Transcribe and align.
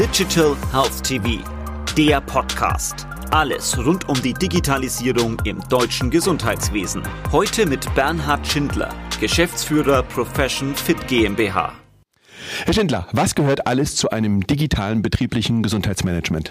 Digital 0.00 0.56
Health 0.72 1.04
TV, 1.04 1.44
der 1.94 2.22
Podcast. 2.22 3.06
Alles 3.32 3.76
rund 3.76 4.08
um 4.08 4.14
die 4.22 4.32
Digitalisierung 4.32 5.38
im 5.44 5.60
deutschen 5.68 6.08
Gesundheitswesen. 6.08 7.02
Heute 7.30 7.66
mit 7.66 7.94
Bernhard 7.94 8.46
Schindler, 8.46 8.88
Geschäftsführer 9.20 10.02
Profession 10.04 10.74
Fit 10.74 11.06
GmbH. 11.06 11.74
Herr 12.64 12.72
Schindler, 12.72 13.08
was 13.12 13.34
gehört 13.34 13.66
alles 13.66 13.94
zu 13.94 14.08
einem 14.08 14.46
digitalen 14.46 15.02
betrieblichen 15.02 15.62
Gesundheitsmanagement? 15.62 16.50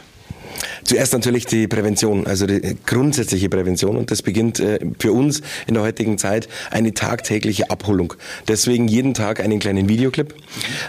Zuerst 0.83 1.13
natürlich 1.13 1.45
die 1.45 1.67
Prävention, 1.67 2.25
also 2.25 2.45
die 2.45 2.77
grundsätzliche 2.85 3.49
Prävention. 3.49 3.97
Und 3.97 4.11
das 4.11 4.21
beginnt 4.21 4.59
äh, 4.59 4.79
für 4.99 5.11
uns 5.11 5.41
in 5.67 5.73
der 5.73 5.83
heutigen 5.83 6.17
Zeit 6.17 6.47
eine 6.71 6.93
tagtägliche 6.93 7.69
Abholung. 7.69 8.13
Deswegen 8.47 8.87
jeden 8.87 9.13
Tag 9.13 9.39
einen 9.39 9.59
kleinen 9.59 9.89
Videoclip, 9.89 10.33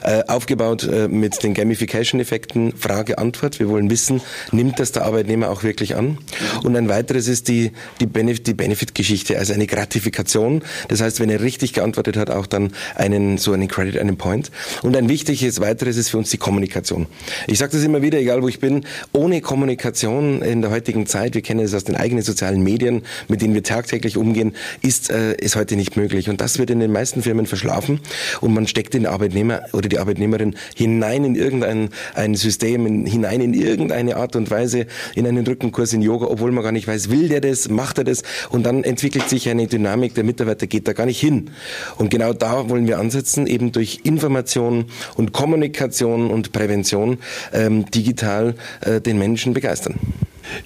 äh, 0.03 0.23
aufgebaut 0.27 0.85
äh, 0.85 1.09
mit 1.09 1.43
den 1.43 1.55
Gamification-Effekten, 1.55 2.73
Frage-Antwort. 2.77 3.59
Wir 3.59 3.69
wollen 3.69 3.91
wissen, 3.91 4.21
nimmt 4.53 4.79
das 4.79 4.93
der 4.93 5.05
Arbeitnehmer 5.05 5.51
auch 5.51 5.63
wirklich 5.63 5.97
an? 5.97 6.19
Und 6.63 6.77
ein 6.77 6.89
weiteres 6.89 7.29
ist 7.29 7.49
die, 7.49 7.73
die, 8.01 8.07
Benef 8.07 8.43
die 8.43 8.55
Benefit-Geschichte, 8.55 9.39
also 9.39 9.53
eine 9.53 9.67
Gratifikation. 9.67 10.63
Das 10.89 11.01
heißt, 11.01 11.21
wenn 11.21 11.31
er 11.31 11.41
richtig 11.41 11.73
geantwortet 11.73 12.17
hat, 12.17 12.31
auch 12.31 12.47
dann 12.47 12.73
einen, 12.95 13.39
so 13.39 13.53
einen 13.53 13.69
Credit, 13.69 13.99
einen 13.99 14.17
Point. 14.17 14.51
Und 14.83 14.97
ein 14.97 15.09
wichtiges 15.09 15.61
weiteres 15.61 15.97
ist 15.97 16.11
für 16.11 16.19
uns 16.19 16.31
die 16.31 16.39
Kommunikation. 16.39 17.07
Ich 17.47 17.59
sage 17.59 17.73
das 17.73 17.83
immer 17.83 18.03
wieder, 18.03 18.19
egal 18.19 18.43
wo 18.43 18.49
ich 18.49 18.61
bin, 18.61 18.85
ohne 19.13 19.41
Kommunikation 19.41 19.80
Kommunikation 19.81 20.43
in 20.43 20.61
der 20.61 20.71
heutigen 20.71 21.07
Zeit, 21.07 21.35
wir 21.35 21.41
kennen 21.41 21.61
es 21.61 21.75
aus 21.75 21.85
den 21.85 21.97
eigenen 21.97 22.23
sozialen 22.23 22.63
Medien, 22.63 23.03
mit 23.29 23.41
denen 23.41 23.55
wir 23.55 23.63
tagtäglich 23.63 24.19
umgehen, 24.19 24.53
ist, 24.83 25.11
äh, 25.11 25.35
ist 25.37 25.57
heute 25.57 25.75
nicht 25.77 25.97
möglich. 25.97 26.29
Und 26.29 26.43
das 26.43 26.59
wird 26.59 26.69
in 26.69 26.81
den 26.81 26.93
meisten 26.93 27.23
Firmen 27.23 27.47
verschlafen 27.47 28.01
und 28.43 28.53
man 28.53 28.67
steckt 28.67 28.93
den 28.93 29.07
Arbeitnehmer 29.07 29.63
oder 29.73 29.89
die 29.89 29.99
Arbeitnehmerin 29.99 30.55
hinein 30.77 31.25
in 31.25 31.35
irgendein 31.35 31.89
ein 32.15 32.35
System, 32.35 32.85
in, 32.85 33.07
hinein 33.07 33.41
in 33.41 33.55
irgendeine 33.55 34.17
Art 34.17 34.37
und 34.37 34.51
Weise, 34.51 34.87
in 35.15 35.27
einen 35.27 35.47
Rückenkurs 35.47 35.95
in 35.95 36.03
Yoga, 36.03 36.27
obwohl 36.27 36.53
man 36.53 36.63
gar 36.63 36.73
nicht 36.73 36.87
weiß, 36.87 37.09
will 37.09 37.29
der 37.29 37.41
das, 37.41 37.71
macht 37.71 37.97
er 37.97 38.05
das 38.05 38.23
und 38.51 38.65
dann 38.67 38.85
entwickelt 38.85 39.31
sich 39.31 39.49
eine 39.49 39.67
Dynamik, 39.67 40.15
der 40.15 40.25
Mitarbeiter 40.25 40.67
geht 40.67 40.89
da 40.89 40.93
gar 40.93 41.07
nicht 41.07 41.21
hin. 41.21 41.51
Und 41.97 42.11
genau 42.11 42.35
da 42.35 42.69
wollen 42.69 42.87
wir 42.87 42.99
ansetzen, 42.99 43.47
eben 43.47 43.73
durch 43.73 44.01
Information 44.05 44.87
und 45.17 45.33
Kommunikation 45.33 46.31
und 46.31 46.53
Prävention 46.53 47.19
ähm, 47.55 47.91
digital 47.91 48.55
äh, 48.83 49.01
den 49.01 49.19
Menschen 49.19 49.31
Menschen 49.31 49.55
begeistern. 49.71 49.99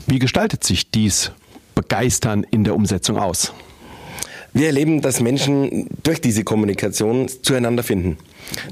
Wie 0.06 0.18
gestaltet 0.18 0.64
sich 0.64 0.90
dies 0.90 1.30
Begeistern 1.74 2.46
in 2.50 2.64
der 2.64 2.74
Umsetzung 2.74 3.18
aus? 3.18 3.52
Wir 4.54 4.66
erleben, 4.66 5.02
dass 5.02 5.20
Menschen 5.20 5.88
durch 6.02 6.20
diese 6.20 6.44
Kommunikation 6.44 7.28
zueinander 7.28 7.82
finden. 7.82 8.16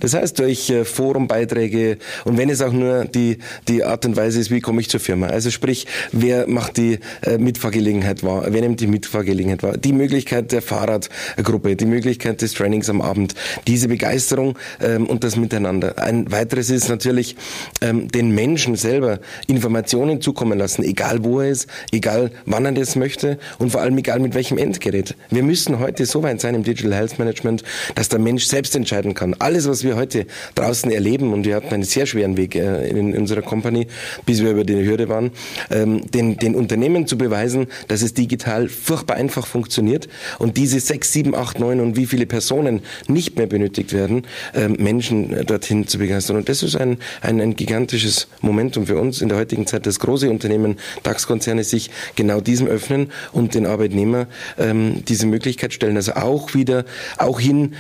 Das 0.01 0.15
heißt, 0.15 0.39
durch 0.39 0.71
äh, 0.71 0.85
Forumbeiträge 0.85 1.99
und 2.25 2.39
wenn 2.39 2.51
es 2.51 2.61
auch 2.61 2.73
nur 2.73 3.05
die, 3.05 3.39
die 3.69 3.85
Art 3.85 4.05
und 4.07 4.17
Weise 4.17 4.41
ist, 4.41 4.51
wie 4.51 4.61
komme 4.61 4.81
ich 4.81 4.89
zur 4.89 5.01
Firma. 5.01 5.27
Also 5.29 5.51
sprich, 5.51 5.87
wer 6.13 6.49
macht 6.49 6.77
die 6.77 6.99
äh, 7.23 7.39
Mitfahrgelegenheit 7.39 8.23
wahr, 8.23 8.47
wer 8.49 8.61
nimmt 8.61 8.81
die 8.81 8.87
Mitfahrgelegenheit 8.87 9.63
wahr, 9.63 9.77
die 9.77 9.93
Möglichkeit 9.93 10.53
der 10.53 10.63
Fahrradgruppe, 10.63 11.77
die 11.77 11.87
Möglichkeit 11.87 12.43
des 12.43 12.55
Trainings 12.55 12.89
am 12.89 13.01
Abend, 13.01 13.35
diese 13.67 13.89
Begeisterung 13.89 14.59
ähm, 14.81 15.07
und 15.07 15.25
das 15.25 15.37
Miteinander. 15.37 15.99
Ein 15.99 16.31
weiteres 16.31 16.71
ist 16.71 16.89
natürlich, 16.89 17.37
ähm, 17.81 18.09
den 18.09 18.31
Menschen 18.35 18.77
selber 18.77 19.21
Informationen 19.47 20.21
zukommen 20.21 20.59
lassen, 20.59 20.83
egal 20.83 21.25
wo 21.25 21.41
er 21.41 21.51
ist, 21.51 21.69
egal 21.91 22.31
wann 22.47 22.65
er 22.65 22.73
das 22.73 22.97
möchte 22.97 23.39
und 23.59 23.71
vor 23.71 23.81
allem 23.81 23.97
egal 23.99 24.21
mit 24.21 24.35
welchem 24.35 24.59
Endgerät. 24.59 25.15
Wir 25.31 25.43
müssen 25.43 25.79
heute 25.79 26.07
so 26.07 26.23
weit 26.23 26.41
sein 26.41 26.55
im 26.55 26.63
Digital 26.63 26.95
Health 26.95 27.19
Management, 27.19 27.63
dass 27.95 28.09
der 28.09 28.19
Mensch 28.19 28.45
selbst 28.47 28.75
entscheiden 28.77 29.15
kann. 29.15 29.35
Alles 29.39 29.62
alles, 29.63 29.69
was 29.69 29.85
wir 29.85 29.97
heute 29.97 30.27
draußen 30.55 30.91
erleben, 30.91 31.33
und 31.33 31.45
wir 31.45 31.57
hatten 31.57 31.73
einen 31.73 31.85
sehr 31.85 32.07
schweren 32.07 32.37
Weg 32.37 32.55
äh, 32.55 32.89
in 32.89 33.17
unserer 33.17 33.43
Company, 33.43 33.87
bis 34.27 34.43
wir 34.43 34.51
über 34.51 34.65
die 34.65 34.85
Hürde 34.85 35.09
waren, 35.09 35.31
ähm, 35.71 36.11
den, 36.11 36.37
den 36.37 36.55
Unternehmen 36.55 37.07
zu 37.07 37.17
beweisen, 37.17 37.67
dass 37.89 38.03
es 38.03 38.15
digital 38.15 38.69
furchtbar 38.69 39.17
einfach 39.17 39.47
funktioniert 39.47 40.09
und 40.39 40.57
diese 40.57 40.81
sechs, 40.81 41.13
sieben, 41.13 41.35
acht, 41.35 41.61
neun 41.61 41.81
und 41.81 41.97
wie 41.97 42.07
viele 42.07 42.27
Personen 42.27 42.83
nicht 43.09 43.37
mehr 43.37 43.47
benötigt 43.47 43.93
werden, 43.93 44.27
ähm, 44.55 44.77
Menschen 44.79 45.47
dorthin 45.47 45.87
zu 45.87 45.99
begeistern. 45.99 46.37
Und 46.37 46.49
das 46.49 46.63
ist 46.63 46.77
ein, 46.77 46.99
ein, 47.21 47.41
ein 47.41 47.55
gigantisches 47.55 48.29
Momentum 48.41 48.87
für 48.87 48.99
uns 48.99 49.21
in 49.21 49.29
der 49.29 49.39
heutigen 49.39 49.67
Zeit, 49.67 49.87
dass 49.87 50.01
große 50.01 50.29
Unternehmen, 50.29 50.77
DAX-Konzerne 51.03 51.65
sich 51.65 51.91
genau 52.17 52.41
diesem 52.41 52.67
öffnen 52.67 53.11
und 53.33 53.55
den 53.55 53.67
Arbeitnehmer 53.67 54.27
ähm, 54.59 55.05
diese 55.07 55.27
Möglichkeit 55.27 55.73
stellen. 55.73 55.97
Also 55.97 56.13
auch 56.15 56.55
wieder, 56.55 56.85
auch 57.19 57.39
hin 57.39 57.75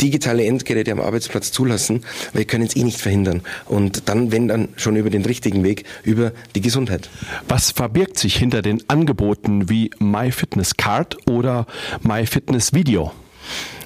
digitale 0.00 0.44
Endgeräte 0.44 0.92
am 0.92 1.00
Arbeitsplatz 1.00 1.52
zulassen, 1.52 2.04
weil 2.32 2.40
wir 2.40 2.44
können 2.46 2.64
es 2.64 2.76
eh 2.76 2.82
nicht 2.82 3.00
verhindern. 3.00 3.42
Und 3.66 4.08
dann, 4.08 4.32
wenn 4.32 4.48
dann 4.48 4.68
schon 4.76 4.96
über 4.96 5.10
den 5.10 5.24
richtigen 5.24 5.62
Weg, 5.64 5.84
über 6.02 6.32
die 6.54 6.60
Gesundheit. 6.60 7.10
Was 7.48 7.70
verbirgt 7.70 8.18
sich 8.18 8.36
hinter 8.36 8.62
den 8.62 8.82
Angeboten 8.88 9.68
wie 9.68 9.90
MyFitnessCard 9.98 11.28
oder 11.28 11.66
MyFitnessVideo? 12.02 13.12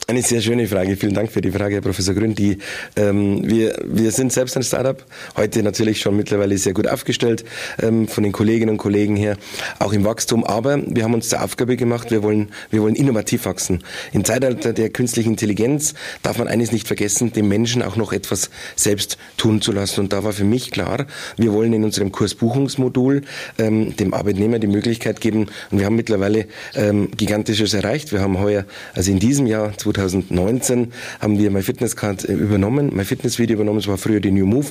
Eine 0.06 0.20
sehr 0.20 0.42
schöne 0.42 0.68
Frage. 0.68 0.96
Vielen 0.96 1.14
Dank 1.14 1.32
für 1.32 1.40
die 1.40 1.50
Frage, 1.50 1.76
Herr 1.76 1.80
Professor 1.80 2.14
Grün. 2.14 2.34
Die, 2.34 2.58
ähm, 2.94 3.40
wir, 3.48 3.74
wir 3.86 4.10
sind 4.10 4.34
selbst 4.34 4.54
ein 4.54 4.62
Startup, 4.62 5.02
heute 5.34 5.62
natürlich 5.62 6.00
schon 6.00 6.14
mittlerweile 6.14 6.58
sehr 6.58 6.74
gut 6.74 6.86
aufgestellt 6.86 7.42
ähm, 7.80 8.06
von 8.06 8.22
den 8.22 8.32
Kolleginnen 8.32 8.72
und 8.72 8.76
Kollegen 8.76 9.16
her, 9.16 9.38
auch 9.78 9.94
im 9.94 10.04
Wachstum. 10.04 10.44
Aber 10.44 10.78
wir 10.86 11.04
haben 11.04 11.14
uns 11.14 11.30
zur 11.30 11.42
Aufgabe 11.42 11.78
gemacht, 11.78 12.10
wir 12.10 12.22
wollen, 12.22 12.50
wir 12.70 12.82
wollen 12.82 12.96
innovativ 12.96 13.46
wachsen. 13.46 13.82
Im 14.12 14.26
Zeitalter 14.26 14.74
der 14.74 14.90
künstlichen 14.90 15.30
Intelligenz 15.30 15.94
darf 16.22 16.36
man 16.36 16.48
eines 16.48 16.70
nicht 16.70 16.86
vergessen, 16.86 17.32
dem 17.32 17.48
Menschen 17.48 17.80
auch 17.80 17.96
noch 17.96 18.12
etwas 18.12 18.50
selbst 18.76 19.16
tun 19.38 19.62
zu 19.62 19.72
lassen. 19.72 20.00
Und 20.00 20.12
da 20.12 20.22
war 20.22 20.34
für 20.34 20.44
mich 20.44 20.70
klar, 20.70 21.06
wir 21.38 21.54
wollen 21.54 21.72
in 21.72 21.82
unserem 21.82 22.12
Kursbuchungsmodul 22.12 23.22
ähm, 23.56 23.96
dem 23.96 24.12
Arbeitnehmer 24.12 24.58
die 24.58 24.66
Möglichkeit 24.66 25.22
geben, 25.22 25.46
und 25.70 25.78
wir 25.78 25.86
haben 25.86 25.96
mittlerweile 25.96 26.46
ähm, 26.74 27.10
Gigantisches 27.16 27.72
erreicht. 27.72 28.12
Wir 28.12 28.20
haben 28.20 28.38
heuer, 28.38 28.66
also 28.92 29.10
in 29.10 29.18
diesem 29.18 29.46
Jahr, 29.46 29.72
2019 29.94 30.92
haben 31.20 31.38
wir 31.38 31.50
MyFitnessCard 31.50 32.28
äh, 32.28 32.32
übernommen, 32.32 32.94
MyFitnessVideo 32.94 33.54
übernommen. 33.54 33.78
Das 33.78 33.88
war 33.88 33.98
früher 33.98 34.20
die 34.20 34.30
New 34.30 34.46
Move. 34.46 34.66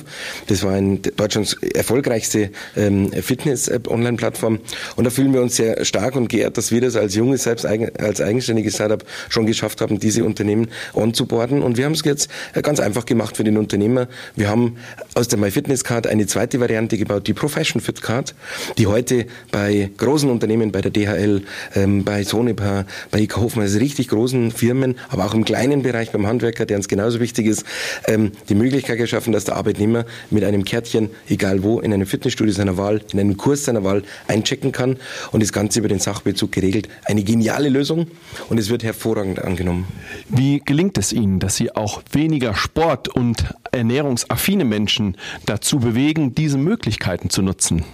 Das 0.46 0.62
war 0.62 0.72
ein 0.72 1.02
Deutschlands 1.02 1.54
erfolgreichste 1.74 2.50
ähm, 2.76 3.10
Fitness-Online-Plattform. 3.12 4.60
Und 4.96 5.04
da 5.04 5.10
fühlen 5.10 5.32
wir 5.32 5.42
uns 5.42 5.56
sehr 5.56 5.84
stark 5.84 6.16
und 6.16 6.28
geehrt, 6.28 6.56
dass 6.58 6.70
wir 6.70 6.80
das 6.80 6.96
als 6.96 7.14
junges, 7.14 7.44
selbst 7.44 7.66
als 7.66 8.20
eigenständiges 8.20 8.74
Startup 8.74 9.04
schon 9.28 9.46
geschafft 9.46 9.80
haben, 9.80 9.98
diese 9.98 10.24
Unternehmen 10.24 10.68
onzuboarden. 10.94 11.62
Und 11.62 11.76
wir 11.76 11.84
haben 11.86 11.92
es 11.92 12.04
jetzt 12.04 12.30
äh, 12.54 12.62
ganz 12.62 12.80
einfach 12.80 13.06
gemacht 13.06 13.36
für 13.36 13.44
den 13.44 13.56
Unternehmer. 13.56 14.08
Wir 14.36 14.48
haben 14.48 14.76
aus 15.14 15.28
der 15.28 15.38
MyFitnessCard 15.38 16.06
eine 16.06 16.26
zweite 16.26 16.60
Variante 16.60 16.98
gebaut, 16.98 17.26
die 17.26 17.34
Profession 17.34 17.80
Fit 17.80 18.02
Card, 18.02 18.34
die 18.78 18.86
heute 18.86 19.26
bei 19.50 19.90
großen 19.96 20.30
Unternehmen, 20.30 20.72
bei 20.72 20.80
der 20.80 20.90
DHL, 20.90 21.42
ähm, 21.74 22.04
bei 22.04 22.24
Sonepar, 22.24 22.86
bei 23.10 23.20
IK 23.20 23.36
Hofmann, 23.36 23.64
also 23.64 23.78
richtig 23.78 24.08
großen 24.08 24.50
Firmen, 24.50 24.96
aber 25.14 25.24
auch 25.26 25.34
im 25.34 25.44
kleinen 25.44 25.82
Bereich 25.82 26.10
beim 26.10 26.26
Handwerker, 26.26 26.66
der 26.66 26.76
uns 26.76 26.88
genauso 26.88 27.20
wichtig 27.20 27.46
ist, 27.46 27.64
ähm, 28.08 28.32
die 28.48 28.54
Möglichkeit 28.54 28.98
geschaffen, 28.98 29.32
dass 29.32 29.44
der 29.44 29.54
Arbeitnehmer 29.56 30.04
mit 30.30 30.42
einem 30.44 30.64
Kärtchen, 30.64 31.10
egal 31.28 31.62
wo, 31.62 31.78
in 31.78 31.94
einem 31.94 32.06
Fitnessstudio 32.06 32.52
seiner 32.52 32.76
Wahl, 32.76 33.00
in 33.12 33.20
einem 33.20 33.36
Kurs 33.36 33.64
seiner 33.64 33.84
Wahl 33.84 34.02
einchecken 34.26 34.72
kann 34.72 34.96
und 35.30 35.42
das 35.42 35.52
Ganze 35.52 35.78
über 35.78 35.88
den 35.88 36.00
Sachbezug 36.00 36.50
geregelt. 36.50 36.88
Eine 37.04 37.22
geniale 37.22 37.68
Lösung 37.68 38.08
und 38.48 38.58
es 38.58 38.70
wird 38.70 38.82
hervorragend 38.82 39.42
angenommen. 39.42 39.86
Wie 40.28 40.60
gelingt 40.64 40.98
es 40.98 41.12
Ihnen, 41.12 41.38
dass 41.38 41.56
Sie 41.56 41.74
auch 41.74 42.02
weniger 42.10 42.54
Sport 42.54 43.08
und 43.08 43.44
ernährungsaffine 43.70 44.64
Menschen 44.64 45.16
dazu 45.46 45.78
bewegen, 45.78 46.34
diese 46.34 46.58
Möglichkeiten 46.58 47.30
zu 47.30 47.42
nutzen? 47.42 47.84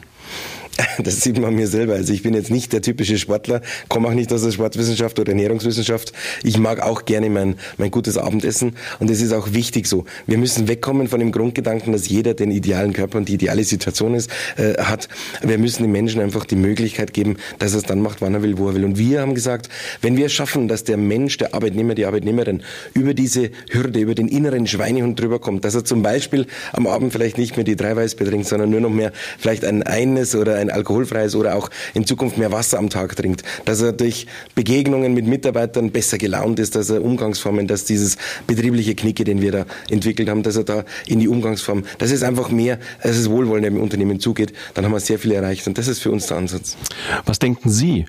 Das 1.03 1.21
sieht 1.21 1.39
man 1.39 1.55
mir 1.55 1.67
selber. 1.67 1.95
Also 1.95 2.13
ich 2.13 2.23
bin 2.23 2.35
jetzt 2.35 2.51
nicht 2.51 2.73
der 2.73 2.83
typische 2.83 3.19
Sportler, 3.19 3.61
komme 3.89 4.09
auch 4.09 4.15
nicht 4.15 4.33
aus 4.33 4.43
der 4.43 4.51
Sportwissenschaft 4.51 5.19
oder 5.19 5.31
Ernährungswissenschaft. 5.31 6.13
Ich 6.43 6.59
mag 6.59 6.81
auch 6.81 7.05
gerne 7.05 7.31
mein, 7.31 7.57
mein 7.79 7.91
gutes 7.91 8.19
Abendessen 8.19 8.77
und 8.99 9.11
es 9.11 9.21
ist 9.21 9.33
auch 9.33 9.53
wichtig 9.53 9.87
so. 9.87 10.05
Wir 10.27 10.39
müssen 10.39 10.69
wegkommen 10.69 11.09
von 11.09 11.21
dem 11.21 11.33
Grundgedanken, 11.33 11.93
dass 11.93 12.09
jeder 12.09 12.35
den 12.35 12.51
idealen 12.51 12.93
Körper 12.93 13.19
und 13.19 13.29
die 13.29 13.35
ideale 13.35 13.65
Situation 13.65 14.15
ist, 14.15 14.31
äh, 14.57 14.75
hat. 14.83 15.09
Wir 15.43 15.59
müssen 15.59 15.83
den 15.83 15.93
Menschen 15.93 16.21
einfach 16.21 16.45
die 16.45 16.57
Möglichkeit 16.57 17.13
geben, 17.13 17.37
dass 17.59 17.73
er 17.73 17.79
es 17.79 17.85
dann 17.85 18.03
macht, 18.03 18.21
wann 18.21 18.35
er 18.35 18.43
will, 18.43 18.59
wo 18.59 18.69
er 18.69 18.75
will. 18.75 18.85
Und 18.85 18.99
wir 18.99 19.21
haben 19.21 19.35
gesagt, 19.35 19.69
wenn 20.03 20.17
wir 20.17 20.27
es 20.27 20.33
schaffen, 20.33 20.69
dass 20.69 20.85
der 20.85 20.97
Mensch, 20.97 21.39
der 21.39 21.55
Arbeitnehmer, 21.55 21.95
die 21.95 22.07
Arbeitnehmerin 22.07 22.63
über 22.95 23.15
diese 23.15 23.51
Hürde, 23.71 24.01
über 24.01 24.15
den 24.15 24.29
inneren 24.29 24.67
Schweinehund 24.67 25.19
drüber 25.19 25.39
kommt, 25.39 25.65
dass 25.65 25.75
er 25.75 25.85
zum 25.85 26.03
Beispiel 26.03 26.47
am 26.73 26.87
Abend 26.87 27.13
vielleicht 27.13 27.39
nicht 27.39 27.57
mehr 27.57 27.65
die 27.65 27.77
drei 27.77 27.97
Weißbier 27.97 28.29
trinkt, 28.29 28.47
sondern 28.47 28.71
nur 28.71 28.81
noch 28.81 28.91
mehr 28.91 29.13
vielleicht 29.39 29.65
ein 29.65 29.83
eines 29.83 30.35
oder 30.35 30.57
ein 30.57 30.70
alkoholfreies 30.73 31.35
oder 31.35 31.57
auch 31.57 31.71
in 31.95 32.07
Zukunft 32.07 32.39
mehr 32.39 32.53
Wasser 32.53 32.79
am 32.79 32.91
Tag 32.91 33.17
trinkt, 33.17 33.43
dass 33.65 33.81
er 33.81 33.93
durch 33.93 34.27
Begegnungen 34.55 35.15
mit 35.15 35.27
Mitarbeitern 35.27 35.91
besser 35.91 36.19
gelaunt 36.19 36.59
ist, 36.59 36.75
dass 36.77 36.91
er 36.91 37.03
Umgangsformen, 37.03 37.67
dass 37.67 37.85
dieses 37.85 38.17
betriebliche 38.47 38.95
Knicke, 38.95 39.25
den 39.25 39.41
wir 39.41 39.53
da 39.53 39.67
entwickelt 39.89 40.29
haben, 40.29 40.43
dass 40.43 40.57
er 40.57 40.65
da 40.65 40.85
in 41.07 41.21
die 41.21 41.29
Umgangsform, 41.29 41.85
dass 41.99 42.11
es 42.11 42.23
einfach 42.23 42.51
mehr, 42.51 42.79
als 43.01 43.17
es 43.17 43.31
wohlwollend 43.31 43.67
im 43.67 43.81
Unternehmen 43.81 44.21
zugeht, 44.21 44.53
dann 44.75 44.85
haben 44.85 44.93
wir 44.93 45.01
sehr 45.01 45.19
viel 45.19 45.33
erreicht 45.33 45.67
und 45.67 45.79
das 45.79 45.89
ist 45.89 46.01
für 46.01 46.11
uns 46.11 46.27
der 46.27 46.37
Ansatz. 46.37 46.77
Was 47.25 47.39
denken 47.39 47.71
Sie, 47.71 48.07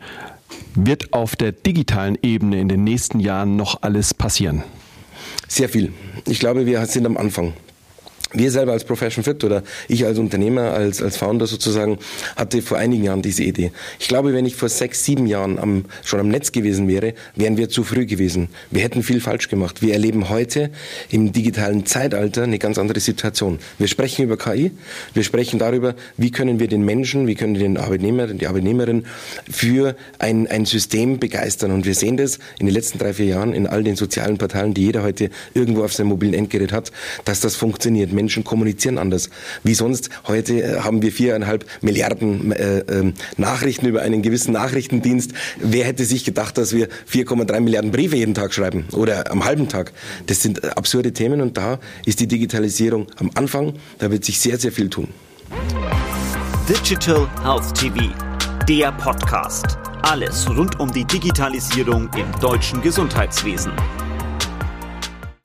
wird 0.75 1.13
auf 1.13 1.35
der 1.35 1.51
digitalen 1.51 2.17
Ebene 2.21 2.59
in 2.59 2.69
den 2.69 2.83
nächsten 2.83 3.19
Jahren 3.19 3.55
noch 3.55 3.81
alles 3.81 4.13
passieren? 4.13 4.63
Sehr 5.47 5.69
viel. 5.69 5.91
Ich 6.27 6.39
glaube, 6.39 6.65
wir 6.65 6.85
sind 6.85 7.05
am 7.05 7.17
Anfang. 7.17 7.53
Wir 8.33 8.51
selber 8.51 8.71
als 8.73 8.83
Profession 8.83 9.23
Fit 9.23 9.43
oder 9.43 9.63
ich 9.87 10.05
als 10.05 10.17
Unternehmer, 10.17 10.73
als, 10.73 11.01
als 11.01 11.17
Founder 11.17 11.47
sozusagen, 11.47 11.97
hatte 12.35 12.61
vor 12.61 12.77
einigen 12.77 13.03
Jahren 13.03 13.21
diese 13.21 13.43
Idee. 13.43 13.71
Ich 13.99 14.07
glaube, 14.07 14.33
wenn 14.33 14.45
ich 14.45 14.55
vor 14.55 14.69
sechs, 14.69 15.03
sieben 15.03 15.27
Jahren 15.27 15.59
am, 15.59 15.85
schon 16.03 16.19
am 16.19 16.29
Netz 16.29 16.51
gewesen 16.51 16.87
wäre, 16.87 17.13
wären 17.35 17.57
wir 17.57 17.69
zu 17.69 17.83
früh 17.83 18.05
gewesen. 18.05 18.49
Wir 18.69 18.83
hätten 18.83 19.03
viel 19.03 19.21
falsch 19.21 19.49
gemacht. 19.49 19.81
Wir 19.81 19.93
erleben 19.93 20.29
heute 20.29 20.71
im 21.09 21.31
digitalen 21.31 21.85
Zeitalter 21.85 22.43
eine 22.43 22.59
ganz 22.59 22.77
andere 22.77 22.99
Situation. 22.99 23.59
Wir 23.77 23.87
sprechen 23.87 24.23
über 24.23 24.37
KI, 24.37 24.71
wir 25.13 25.23
sprechen 25.23 25.59
darüber, 25.59 25.95
wie 26.17 26.31
können 26.31 26.59
wir 26.59 26.67
den 26.67 26.83
Menschen, 26.83 27.27
wie 27.27 27.35
können 27.35 27.55
wir 27.55 27.61
den 27.61 27.77
Arbeitnehmer, 27.77 28.27
die 28.27 28.47
Arbeitnehmerin 28.47 29.05
für 29.49 29.95
ein, 30.19 30.47
ein 30.47 30.65
System 30.65 31.19
begeistern. 31.19 31.71
Und 31.71 31.85
wir 31.85 31.95
sehen 31.95 32.17
das 32.17 32.39
in 32.59 32.65
den 32.65 32.73
letzten 32.73 32.99
drei, 32.99 33.13
vier 33.13 33.27
Jahren 33.27 33.53
in 33.53 33.67
all 33.67 33.83
den 33.83 33.95
sozialen 33.95 34.37
Portalen, 34.37 34.73
die 34.73 34.83
jeder 34.83 35.03
heute 35.03 35.29
irgendwo 35.53 35.83
auf 35.83 35.93
seinem 35.93 36.07
mobilen 36.07 36.33
Endgerät 36.33 36.71
hat, 36.71 36.91
dass 37.25 37.41
das 37.41 37.55
funktioniert. 37.55 38.11
Menschen 38.21 38.44
kommunizieren 38.44 39.00
anders. 39.00 39.29
Wie 39.63 39.73
sonst, 39.73 40.12
heute 40.27 40.62
äh, 40.62 40.79
haben 40.81 41.01
wir 41.01 41.12
viereinhalb 41.12 41.65
Milliarden 41.81 42.51
äh, 42.51 42.79
äh, 42.79 43.13
Nachrichten 43.38 43.88
über 43.88 44.03
einen 44.03 44.21
gewissen 44.21 44.51
Nachrichtendienst. 44.53 45.31
Wer 45.59 45.85
hätte 45.85 46.06
sich 46.06 46.23
gedacht, 46.23 46.57
dass 46.59 46.73
wir 46.73 46.88
4,3 47.12 47.59
Milliarden 47.62 47.91
Briefe 47.91 48.15
jeden 48.15 48.35
Tag 48.35 48.53
schreiben 48.53 48.85
oder 48.91 49.31
am 49.31 49.44
halben 49.44 49.69
Tag? 49.69 49.91
Das 50.27 50.44
sind 50.44 50.63
äh, 50.63 50.68
absurde 50.68 51.13
Themen 51.13 51.41
und 51.41 51.57
da 51.57 51.79
ist 52.06 52.19
die 52.19 52.27
Digitalisierung 52.27 53.07
am 53.18 53.31
Anfang. 53.33 53.73
Da 53.97 54.12
wird 54.12 54.24
sich 54.24 54.39
sehr, 54.39 54.59
sehr 54.59 54.71
viel 54.71 54.89
tun. 54.89 55.07
Digital 56.69 57.27
Health 57.41 57.74
TV, 57.74 58.13
der 58.67 58.91
Podcast. 58.91 59.79
Alles 60.03 60.47
rund 60.47 60.79
um 60.79 60.91
die 60.91 61.06
Digitalisierung 61.06 62.07
im 62.15 62.39
deutschen 62.39 62.81
Gesundheitswesen. 62.81 63.71